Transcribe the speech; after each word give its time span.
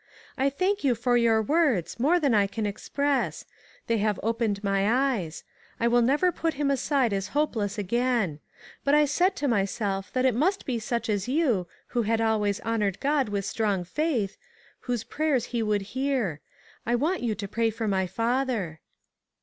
I 0.35 0.49
thank 0.49 0.83
you 0.83 0.95
for 0.95 1.15
your 1.15 1.43
words, 1.43 1.99
more 1.99 2.19
than 2.19 2.33
I 2.33 2.47
can 2.47 2.65
express; 2.65 3.45
they 3.85 3.99
have 3.99 4.19
opened 4.23 4.63
my 4.63 4.91
eyes; 4.91 5.43
I 5.79 5.87
will 5.87 6.01
never 6.01 6.31
put 6.31 6.55
him 6.55 6.71
aside 6.71 7.13
as 7.13 7.27
hopeless 7.37 7.77
again. 7.77 8.39
But 8.83 8.95
I 8.95 9.05
said 9.05 9.35
to 9.35 9.47
my 9.47 9.63
self 9.63 10.11
that 10.13 10.25
it 10.25 10.33
must 10.33 10.65
be 10.65 10.79
such 10.79 11.07
as 11.07 11.27
you, 11.27 11.67
who 11.89 12.01
had 12.01 12.19
always 12.19 12.59
honored 12.61 12.99
God 12.99 13.29
with 13.29 13.45
strong 13.45 13.83
faith, 13.83 14.37
whose 14.79 15.03
prayers 15.03 15.45
he 15.53 15.61
would 15.61 15.83
hear. 15.93 16.41
I 16.83 16.95
want 16.95 17.21
you 17.21 17.35
to 17.35 17.47
pray 17.47 17.69
for 17.69 17.87
my 17.87 18.07
father." 18.07 18.79